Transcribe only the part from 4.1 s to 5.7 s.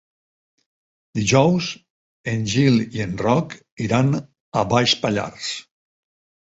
a Baix Pallars.